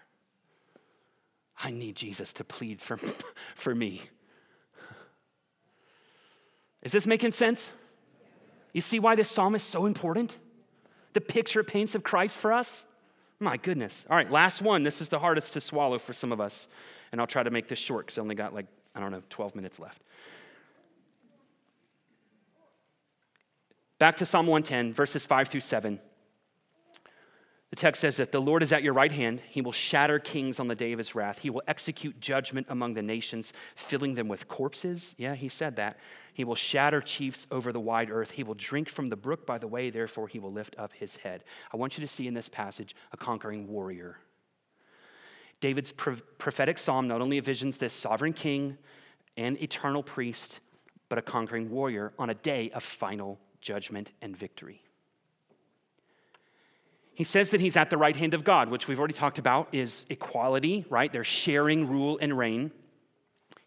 [1.64, 2.98] I need Jesus to plead for,
[3.56, 4.02] for me.
[6.82, 7.72] Is this making sense?
[8.74, 10.38] You see why this psalm is so important?
[11.14, 12.86] The picture it paints of Christ for us?
[13.40, 14.06] My goodness.
[14.10, 14.84] All right, last one.
[14.84, 16.68] This is the hardest to swallow for some of us.
[17.12, 19.22] And I'll try to make this short because I only got like, I don't know,
[19.30, 20.02] 12 minutes left.
[24.00, 26.00] Back to Psalm 110, verses 5 through 7.
[27.74, 29.42] The text says that the Lord is at your right hand.
[29.50, 31.40] He will shatter kings on the day of his wrath.
[31.40, 35.16] He will execute judgment among the nations, filling them with corpses.
[35.18, 35.98] Yeah, he said that.
[36.36, 38.30] He will shatter chiefs over the wide earth.
[38.30, 41.18] He will drink from the brook by the way, therefore, he will lift up his
[41.18, 41.44] head.
[41.74, 44.20] I want you to see in this passage a conquering warrior.
[45.60, 48.78] David's prophetic psalm not only envisions this sovereign king
[49.36, 50.60] and eternal priest,
[51.10, 54.83] but a conquering warrior on a day of final judgment, and victory.
[57.16, 59.68] He says that he's at the right hand of God, which we've already talked about
[59.72, 61.12] is equality, right?
[61.12, 62.72] They're sharing rule and reign.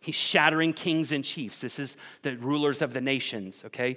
[0.00, 1.60] He's shattering kings and chiefs.
[1.60, 3.96] This is the rulers of the nations, okay?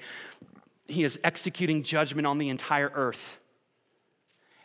[0.88, 3.38] He is executing judgment on the entire earth.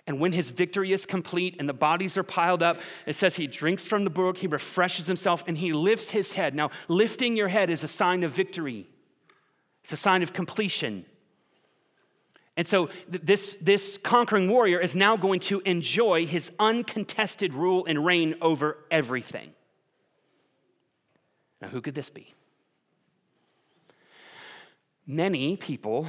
[0.06, 3.46] And when his victory is complete and the bodies are piled up, it says he
[3.46, 6.54] drinks from the brook, he refreshes himself, and he lifts his head.
[6.54, 8.86] Now, lifting your head is a sign of victory,
[9.82, 11.06] it's a sign of completion.
[12.56, 18.04] And so this, this conquering warrior is now going to enjoy his uncontested rule and
[18.04, 19.52] reign over everything.
[21.60, 22.32] Now, who could this be?
[25.06, 26.06] Many people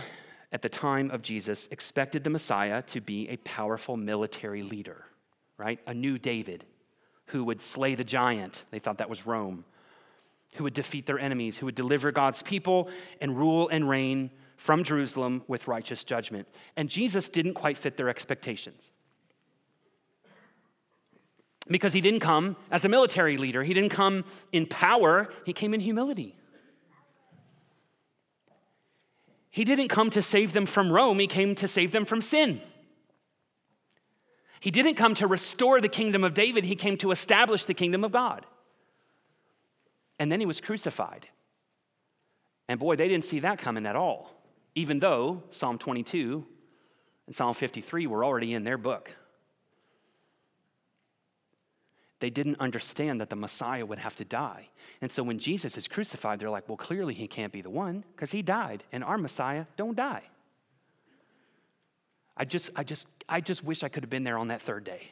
[0.51, 5.05] at the time of Jesus expected the Messiah to be a powerful military leader,
[5.57, 5.79] right?
[5.87, 6.63] A new David
[7.27, 8.65] who would slay the giant.
[8.69, 9.65] They thought that was Rome
[10.55, 12.89] who would defeat their enemies, who would deliver God's people
[13.21, 16.47] and rule and reign from Jerusalem with righteous judgment.
[16.75, 18.91] And Jesus didn't quite fit their expectations.
[21.67, 25.73] Because he didn't come as a military leader, he didn't come in power, he came
[25.73, 26.35] in humility.
[29.49, 32.61] He didn't come to save them from Rome, he came to save them from sin.
[34.59, 38.03] He didn't come to restore the kingdom of David, he came to establish the kingdom
[38.03, 38.45] of God.
[40.19, 41.27] And then he was crucified.
[42.67, 44.34] And boy, they didn't see that coming at all,
[44.75, 46.45] even though Psalm 22
[47.25, 49.09] and Psalm 53 were already in their book.
[52.19, 54.69] They didn't understand that the Messiah would have to die.
[55.01, 58.03] And so when Jesus is crucified, they're like, well, clearly he can't be the one
[58.15, 60.23] because he died, and our Messiah don't die.
[62.37, 64.83] I just, I just, I just wish I could have been there on that third
[64.83, 65.11] day.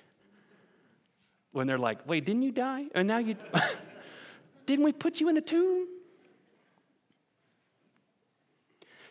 [1.51, 2.85] When they're like, wait, didn't you die?
[2.95, 3.35] And now you,
[4.65, 5.87] didn't we put you in a tomb?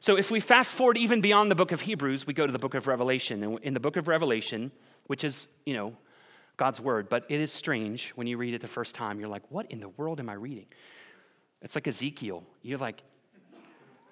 [0.03, 2.59] So if we fast forward even beyond the book of Hebrews, we go to the
[2.59, 3.41] book of Revelation.
[3.45, 4.73] And in the book of Revelation,
[5.07, 5.97] which is, you know,
[6.57, 9.21] God's word, but it is strange when you read it the first time.
[9.21, 10.67] You're like, what in the world am I reading?
[11.61, 12.43] It's like Ezekiel.
[12.63, 13.01] You're like,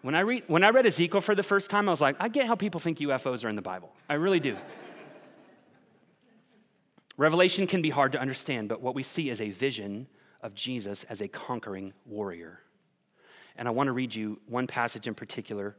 [0.03, 2.29] when I, read, when I read Ezekiel for the first time, I was like, I
[2.29, 3.92] get how people think UFOs are in the Bible.
[4.09, 4.57] I really do.
[7.16, 10.07] Revelation can be hard to understand, but what we see is a vision
[10.40, 12.61] of Jesus as a conquering warrior.
[13.61, 15.77] And I want to read you one passage in particular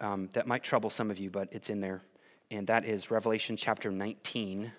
[0.00, 2.02] um, that might trouble some of you, but it's in there.
[2.52, 4.70] And that is Revelation chapter 19.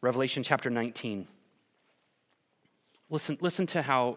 [0.00, 1.28] Revelation chapter 19.
[3.10, 4.16] Listen, listen to how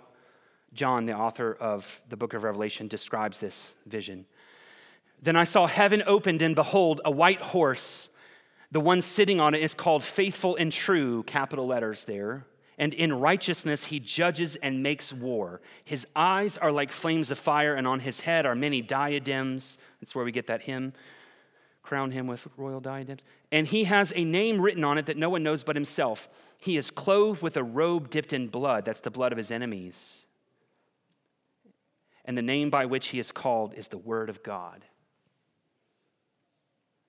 [0.72, 4.26] John, the author of the book of Revelation, describes this vision.
[5.22, 8.10] Then I saw heaven opened, and behold, a white horse.
[8.72, 12.46] The one sitting on it is called Faithful and True, capital letters there.
[12.78, 15.62] And in righteousness he judges and makes war.
[15.84, 19.78] His eyes are like flames of fire, and on his head are many diadems.
[20.00, 20.94] That's where we get that hymn.
[21.82, 23.26] Crown him with royal diadems.
[23.52, 26.30] And he has a name written on it that no one knows but himself.
[26.60, 28.86] He is clothed with a robe dipped in blood.
[28.86, 30.28] That's the blood of his enemies
[32.28, 34.84] and the name by which he is called is the Word of God.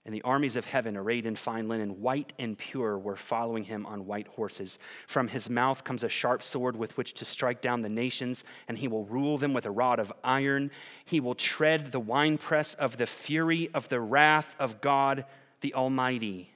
[0.09, 3.85] And the armies of heaven, arrayed in fine linen, white and pure, were following him
[3.85, 4.79] on white horses.
[5.07, 8.79] From his mouth comes a sharp sword with which to strike down the nations, and
[8.79, 10.71] he will rule them with a rod of iron.
[11.05, 15.27] He will tread the winepress of the fury of the wrath of God
[15.61, 16.55] the Almighty.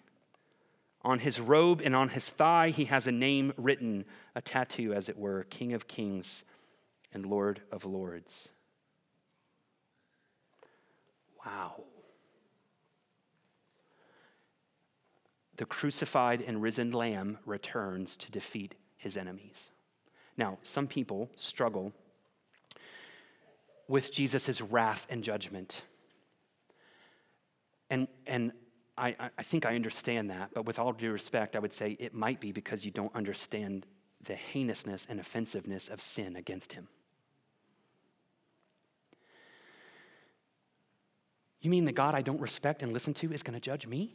[1.02, 5.10] On his robe and on his thigh, he has a name written, a tattoo, as
[5.10, 6.44] it were King of Kings
[7.12, 8.50] and Lord of Lords.
[11.44, 11.84] Wow.
[15.56, 19.70] The crucified and risen Lamb returns to defeat his enemies.
[20.36, 21.92] Now, some people struggle
[23.88, 25.82] with Jesus' wrath and judgment.
[27.90, 28.52] And, and
[28.96, 32.14] I, I think I understand that, but with all due respect, I would say it
[32.14, 33.86] might be because you don't understand
[34.22, 36.88] the heinousness and offensiveness of sin against him.
[41.60, 44.14] You mean the God I don't respect and listen to is going to judge me?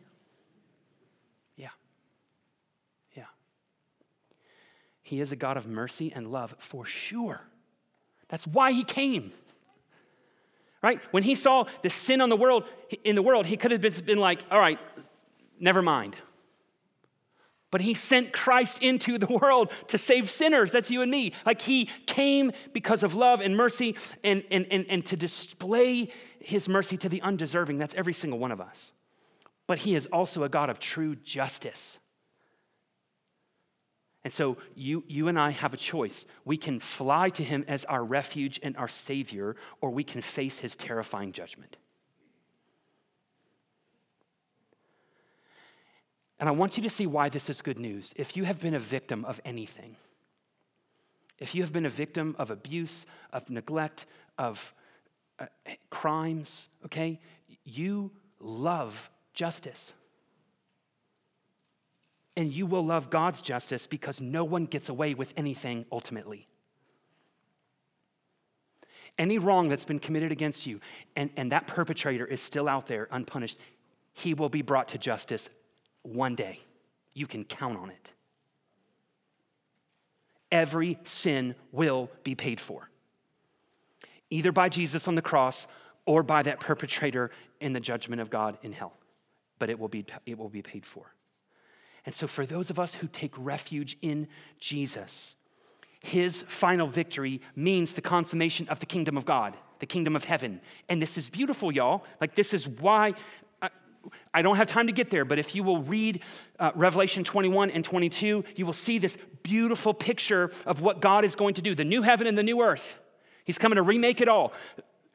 [1.55, 1.69] Yeah.
[3.15, 3.23] Yeah.
[5.07, 7.39] He is a God of mercy and love for sure.
[8.27, 9.31] That's why he came.
[10.83, 10.99] Right?
[11.11, 12.65] When he saw the sin on the world
[13.05, 14.77] in the world, he could have been like, "All right,
[15.61, 16.17] never mind.
[17.71, 20.73] But he sent Christ into the world to save sinners.
[20.73, 21.31] That's you and me.
[21.45, 26.09] Like he came because of love and mercy and, and, and, and to display
[26.41, 27.77] his mercy to the undeserving.
[27.77, 28.91] That's every single one of us.
[29.67, 31.99] But he is also a God of true justice.
[34.27, 36.25] And so you, you and I have a choice.
[36.43, 40.59] We can fly to him as our refuge and our savior, or we can face
[40.59, 41.77] his terrifying judgment.
[46.41, 48.13] And I want you to see why this is good news.
[48.17, 49.95] If you have been a victim of anything,
[51.39, 54.73] if you have been a victim of abuse, of neglect, of
[55.39, 55.45] uh,
[55.89, 57.21] crimes, okay,
[57.63, 58.11] you
[58.41, 59.93] love justice.
[62.37, 66.47] And you will love God's justice because no one gets away with anything ultimately.
[69.17, 70.79] Any wrong that's been committed against you,
[71.15, 73.57] and, and that perpetrator is still out there unpunished,
[74.13, 75.49] he will be brought to justice
[76.03, 76.59] one day.
[77.15, 78.11] You can count on it.
[80.51, 82.91] Every sin will be paid for,
[84.29, 85.67] either by Jesus on the cross
[86.05, 88.93] or by that perpetrator in the judgment of God in hell.
[89.57, 91.11] But it will be, it will be paid for.
[92.07, 94.29] And so, for those of us who take refuge in
[94.61, 95.35] Jesus,
[95.99, 100.61] his final victory means the consummation of the kingdom of God, the kingdom of heaven.
[100.87, 102.05] And this is beautiful, y'all.
[102.21, 103.13] Like, this is why
[104.33, 106.21] I, don't have time to get there, but if you will read
[106.59, 111.35] uh, Revelation 21 and 22, you will see this beautiful picture of what God is
[111.35, 112.99] going to do the new heaven and the new earth.
[113.43, 114.53] He's coming to remake it all.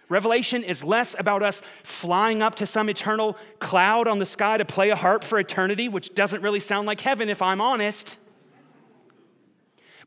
[0.09, 4.65] Revelation is less about us flying up to some eternal cloud on the sky to
[4.65, 8.17] play a harp for eternity, which doesn't really sound like heaven if I'm honest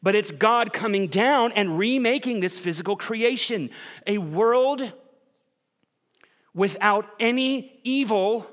[0.06, 3.72] but it's God coming down and remaking this physical creation.
[4.06, 4.94] A world
[6.54, 8.46] without any evil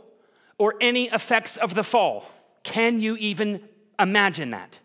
[0.57, 2.24] or any effects of the fall.
[2.62, 3.61] Can you even
[3.99, 4.78] imagine that?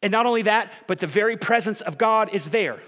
[0.00, 2.78] And not only that, but the very presence of God is there.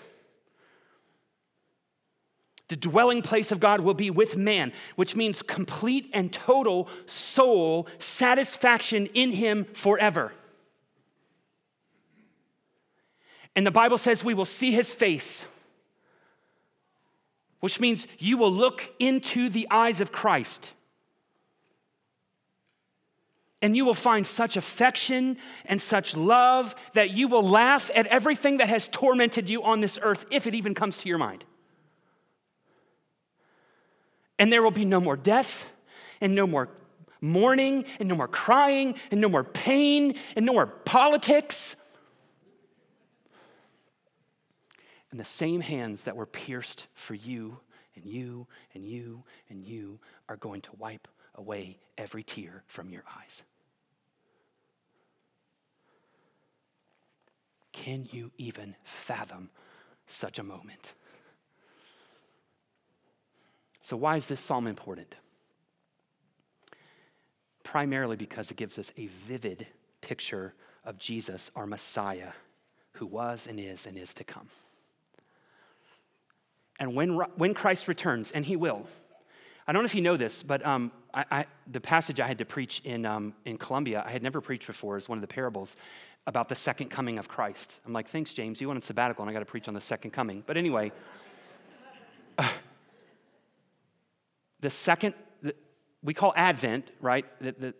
[2.73, 7.87] The dwelling place of God will be with man, which means complete and total soul
[7.99, 10.33] satisfaction in Him forever.
[13.55, 15.45] And the Bible says we will see his face,
[17.61, 20.73] which means you will look into the eyes of Christ.
[23.61, 28.57] And you will find such affection and such love that you will laugh at everything
[28.57, 31.45] that has tormented you on this earth, if it even comes to your mind.
[34.39, 35.69] And there will be no more death,
[36.21, 36.69] and no more
[37.21, 41.77] mourning, and no more crying, and no more pain, and no more politics.
[45.11, 47.61] And the same hands that were pierced for you
[47.95, 53.05] and you and you and you are going to wipe away every tear from your
[53.19, 53.43] eyes.
[57.73, 59.51] Can you even fathom
[60.07, 60.95] such a moment?
[63.83, 65.17] So, why is this psalm important?
[67.65, 69.67] Primarily because it gives us a vivid
[70.01, 70.55] picture
[70.85, 72.33] of Jesus, our Messiah,
[72.93, 74.49] who was and is and is to come.
[76.79, 78.87] And when, when Christ returns, and he will,
[79.67, 82.39] I don't know if you know this, but um, I, I, the passage I had
[82.39, 85.29] to preach in, um, in Columbia, I had never preached before, is one of the
[85.29, 85.77] parables
[86.27, 87.81] about the second coming of Christ.
[87.85, 88.61] I'm like, thanks, James.
[88.61, 90.45] You went on sabbatical, and I got to preach on the second coming.
[90.47, 90.93] But anyway,
[94.63, 95.15] the second,
[96.03, 97.27] we call Advent, right?
[97.41, 97.75] The, the,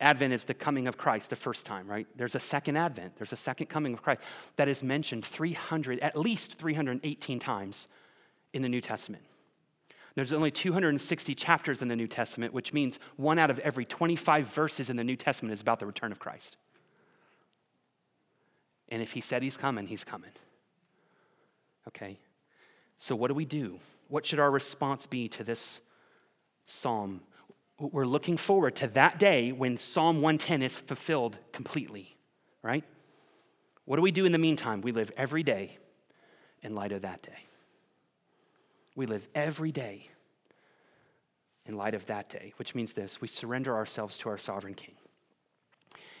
[0.00, 2.06] Advent is the coming of Christ the first time, right?
[2.16, 4.22] There's a second Advent, there's a second coming of Christ
[4.56, 7.86] that is mentioned 300, at least 318 times
[8.54, 9.24] in the New Testament.
[10.14, 14.46] There's only 260 chapters in the New Testament, which means one out of every 25
[14.46, 16.56] verses in the New Testament is about the return of Christ.
[18.88, 20.30] And if he said he's coming, he's coming.
[21.86, 22.18] Okay?
[22.96, 23.78] So, what do we do?
[24.08, 25.80] What should our response be to this
[26.70, 27.22] psalm?
[27.78, 32.16] We're looking forward to that day when Psalm 110 is fulfilled completely,
[32.62, 32.84] right?
[33.86, 34.82] What do we do in the meantime?
[34.82, 35.78] We live every day
[36.62, 37.46] in light of that day.
[38.94, 40.08] We live every day
[41.64, 44.94] in light of that day, which means this we surrender ourselves to our sovereign King.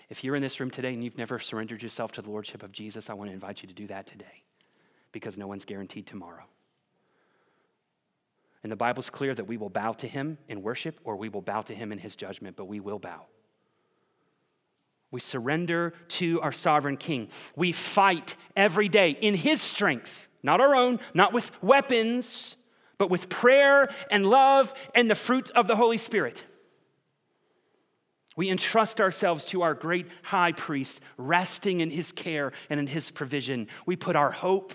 [0.08, 2.72] If you're in this room today and you've never surrendered yourself to the Lordship of
[2.72, 4.42] Jesus, I want to invite you to do that today
[5.12, 6.44] because no one's guaranteed tomorrow.
[8.62, 11.40] And the Bible's clear that we will bow to him in worship or we will
[11.40, 13.26] bow to him in his judgment, but we will bow.
[15.10, 17.28] We surrender to our sovereign king.
[17.56, 22.56] We fight every day in his strength, not our own, not with weapons,
[22.96, 26.44] but with prayer and love and the fruit of the Holy Spirit.
[28.36, 33.10] We entrust ourselves to our great high priest, resting in his care and in his
[33.10, 33.68] provision.
[33.86, 34.74] We put our hope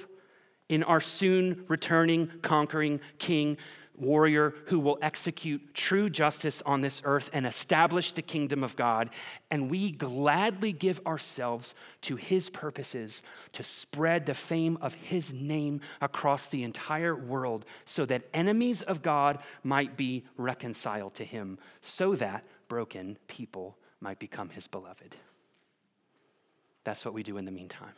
[0.69, 3.57] in our soon returning, conquering king
[3.97, 9.09] warrior who will execute true justice on this earth and establish the kingdom of God.
[9.49, 15.81] And we gladly give ourselves to his purposes to spread the fame of his name
[16.01, 22.15] across the entire world so that enemies of God might be reconciled to him, so
[22.15, 25.15] that broken people might become his beloved.
[26.83, 27.93] That's what we do in the meantime.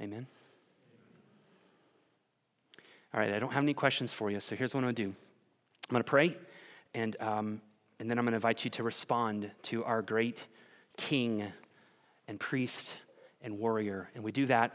[0.00, 0.26] Amen.
[3.14, 5.02] All right, I don't have any questions for you, so here's what I'm going to
[5.04, 6.36] do I'm going to pray,
[6.94, 7.60] and, um,
[8.00, 10.46] and then I'm going to invite you to respond to our great
[10.96, 11.44] king
[12.26, 12.96] and priest
[13.42, 14.08] and warrior.
[14.14, 14.72] And we do that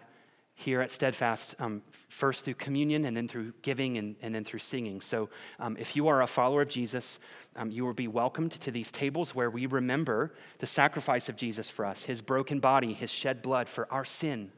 [0.53, 4.59] here at Steadfast, um, first through communion and then through giving and, and then through
[4.59, 5.01] singing.
[5.01, 7.19] So um, if you are a follower of Jesus,
[7.55, 11.69] um, you will be welcomed to these tables where we remember the sacrifice of Jesus
[11.69, 14.51] for us, his broken body, his shed blood for our sin.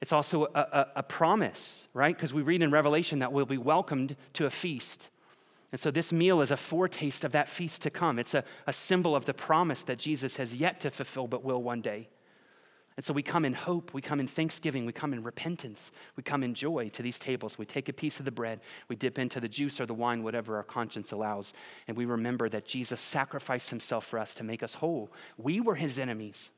[0.00, 2.16] It's also a, a, a promise, right?
[2.16, 5.10] Because we read in Revelation that we'll be welcomed to a feast
[5.72, 8.18] And so this meal is a foretaste of that feast to come.
[8.18, 11.62] It's a, a symbol of the promise that Jesus has yet to fulfill but will
[11.62, 12.08] one day.
[12.96, 16.22] And so we come in hope, we come in thanksgiving, we come in repentance, we
[16.22, 17.56] come in joy to these tables.
[17.56, 20.22] We take a piece of the bread, we dip into the juice or the wine,
[20.22, 21.54] whatever our conscience allows,
[21.86, 25.10] and we remember that Jesus sacrificed himself for us to make us whole.
[25.38, 26.52] We were his enemies,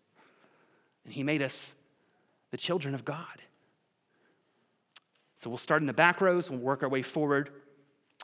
[1.05, 1.75] and he made us
[2.53, 3.43] the children of God.
[5.39, 7.51] So we'll start in the back rows, we'll work our way forward,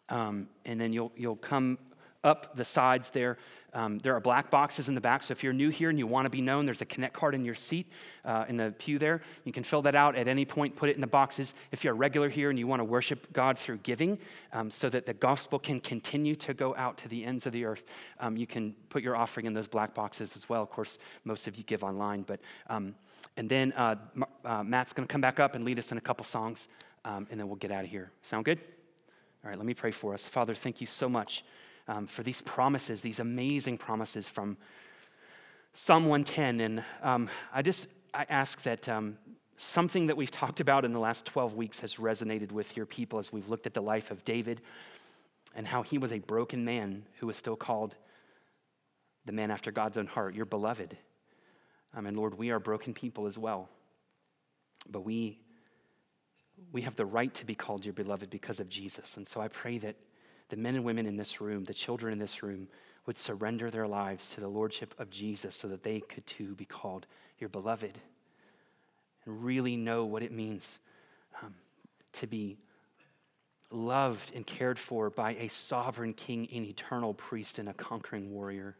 [0.08, 1.78] um, and then you'll, you'll come
[2.22, 3.38] up the sides there.
[3.74, 6.06] Um, there are black boxes in the back, so if you're new here and you
[6.06, 7.86] want to be known, there's a connect card in your seat
[8.24, 9.20] uh, in the pew there.
[9.44, 11.54] You can fill that out at any point, put it in the boxes.
[11.70, 14.18] If you're a regular here and you want to worship God through giving
[14.52, 17.64] um, so that the gospel can continue to go out to the ends of the
[17.64, 17.84] earth,
[18.20, 20.62] um, you can put your offering in those black boxes as well.
[20.62, 22.94] Of course, most of you give online, but um,
[23.36, 23.96] and then uh,
[24.44, 26.68] uh, Matt's going to come back up and lead us in a couple songs,
[27.04, 28.10] um, and then we'll get out of here.
[28.22, 28.58] Sound good?
[29.44, 30.26] All right, let me pray for us.
[30.26, 31.44] Father, thank you so much
[31.86, 34.56] um, for these promises, these amazing promises from
[35.72, 36.60] Psalm 110.
[36.60, 39.16] And um, I just I ask that um,
[39.56, 43.18] something that we've talked about in the last 12 weeks has resonated with your people
[43.18, 44.60] as we've looked at the life of David
[45.54, 47.94] and how he was a broken man who was still called
[49.24, 50.96] the man after God's own heart, your beloved.
[51.94, 53.68] Um, and Lord, we are broken people as well.
[54.88, 55.40] But we,
[56.72, 59.16] we have the right to be called your beloved because of Jesus.
[59.16, 59.96] And so I pray that
[60.48, 62.68] the men and women in this room, the children in this room,
[63.06, 66.64] would surrender their lives to the lordship of Jesus so that they could too be
[66.64, 67.06] called
[67.38, 67.98] your beloved
[69.24, 70.78] and really know what it means
[71.42, 71.54] um,
[72.12, 72.58] to be
[73.70, 78.76] loved and cared for by a sovereign king, an eternal priest, and a conquering warrior.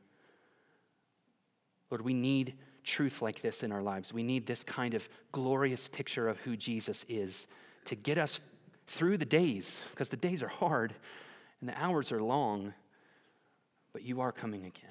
[1.90, 2.54] Lord, we need
[2.88, 4.12] truth like this in our lives.
[4.12, 7.46] We need this kind of glorious picture of who Jesus is
[7.84, 8.40] to get us
[8.86, 10.94] through the days, because the days are hard
[11.60, 12.72] and the hours are long,
[13.92, 14.90] but you are coming again.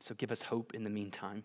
[0.00, 1.44] So give us hope in the meantime.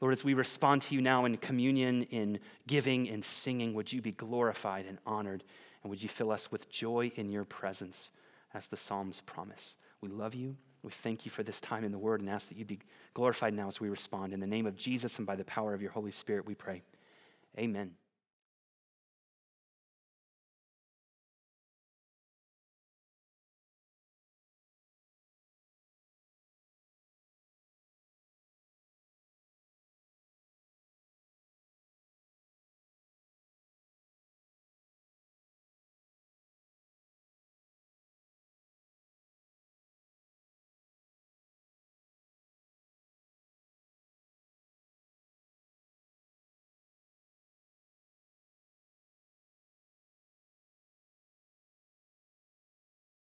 [0.00, 4.02] Lord, as we respond to you now in communion, in giving, in singing, would you
[4.02, 5.44] be glorified and honored?
[5.82, 8.10] And would you fill us with joy in your presence,
[8.52, 9.76] as the Psalms promise?
[10.00, 10.56] We love you.
[10.86, 12.78] We thank you for this time in the Word and ask that you be
[13.12, 14.32] glorified now as we respond.
[14.32, 16.84] In the name of Jesus and by the power of your Holy Spirit, we pray.
[17.58, 17.90] Amen.